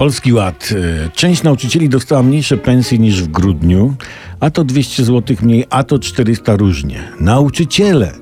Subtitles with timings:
[0.00, 0.68] Polski Ład.
[1.04, 3.94] E, część nauczycieli dostała mniejsze pensje niż w grudniu,
[4.40, 7.12] a to 200 zł mniej, a to 400 różnie.
[7.20, 8.12] Nauczyciele,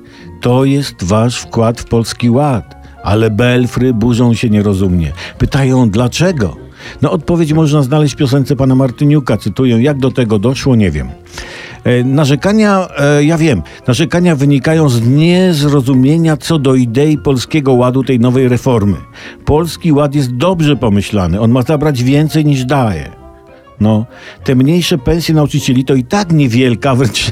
[0.41, 2.75] to jest wasz wkład w Polski Ład.
[3.03, 5.13] Ale belfry burzą się nierozumnie.
[5.37, 6.57] Pytają dlaczego?
[7.01, 9.37] No odpowiedź można znaleźć w piosence pana Martyniuka.
[9.37, 11.07] Cytuję, jak do tego doszło, nie wiem.
[11.83, 18.19] E, narzekania, e, ja wiem, narzekania wynikają z niezrozumienia co do idei polskiego ładu tej
[18.19, 18.97] nowej reformy.
[19.45, 23.18] Polski ład jest dobrze pomyślany, on ma zabrać więcej niż daje.
[23.79, 24.05] No,
[24.43, 27.31] te mniejsze pensje nauczycieli to i tak niewielka, wręcz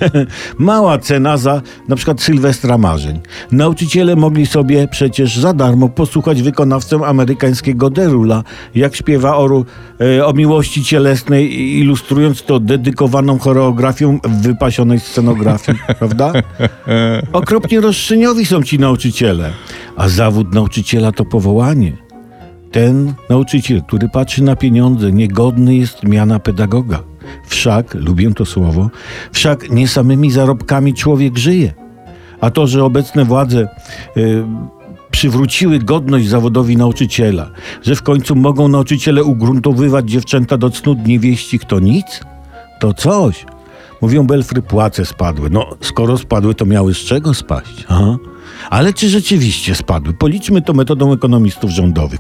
[0.58, 3.20] mała cena za na przykład Sylwestra Marzeń.
[3.52, 8.44] Nauczyciele mogli sobie przecież za darmo posłuchać wykonawcę amerykańskiego Derula,
[8.76, 9.66] jak śpiewa o,
[10.02, 16.34] e, o miłości cielesnej, ilustrując to dedykowaną choreografią w wypasionej scenografii, prawda?
[17.34, 19.52] Okropnie roszczeniowi są ci nauczyciele,
[19.96, 22.07] a zawód nauczyciela to powołanie.
[22.78, 27.04] Ten nauczyciel, który patrzy na pieniądze, niegodny jest miana pedagoga.
[27.46, 28.90] Wszak, lubię to słowo,
[29.32, 31.74] wszak nie samymi zarobkami człowiek żyje.
[32.42, 33.68] A to, że obecne władze
[34.18, 34.44] y,
[35.12, 37.52] przywróciły godność zawodowi nauczyciela,
[37.84, 42.22] że w końcu mogą nauczyciele ugruntowywać dziewczęta do cnót niewieścich, to nic?
[42.80, 43.46] To coś.
[44.02, 45.50] Mówią Belfry, płace spadły.
[45.50, 47.86] No, skoro spadły, to miały z czego spaść.
[47.88, 48.18] Aha.
[48.70, 50.14] Ale czy rzeczywiście spadły?
[50.14, 52.20] Policzmy to metodą ekonomistów rządowych.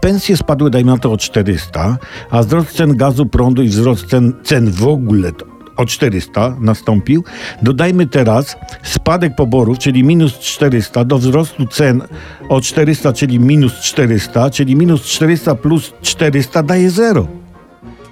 [0.00, 1.98] Pensje spadły, dajmy na to, o 400,
[2.30, 5.32] a wzrost cen gazu, prądu i wzrost cen, cen w ogóle
[5.76, 7.24] o 400 nastąpił.
[7.62, 12.02] Dodajmy teraz spadek poborów, czyli minus 400, do wzrostu cen
[12.48, 17.26] o 400, czyli minus 400, czyli minus 400 plus 400 daje 0.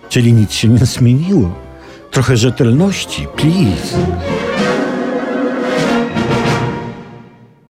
[0.08, 1.71] Czyli nic się nie zmieniło.
[2.12, 3.98] Trochę rzetelności, please.